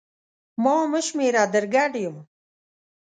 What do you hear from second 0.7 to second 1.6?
مه شمېره